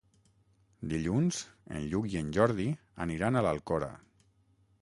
[0.93, 1.41] Dilluns
[1.79, 2.67] en Lluc i en Jordi
[3.07, 3.93] aniran a l'Alcora.